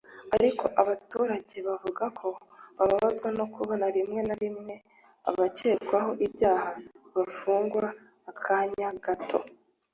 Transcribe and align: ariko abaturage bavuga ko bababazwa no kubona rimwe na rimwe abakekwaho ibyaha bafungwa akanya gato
ariko 0.35 0.65
abaturage 0.81 1.55
bavuga 1.67 2.03
ko 2.19 2.27
bababazwa 2.77 3.29
no 3.37 3.45
kubona 3.53 3.85
rimwe 3.95 4.21
na 4.27 4.35
rimwe 4.41 4.75
abakekwaho 5.29 6.11
ibyaha 6.25 6.71
bafungwa 7.15 7.85
akanya 8.31 8.89
gato 9.05 9.39